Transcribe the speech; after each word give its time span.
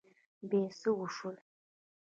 بيا 0.49 0.63
څه 0.79 0.89
وشول؟ 0.99 1.35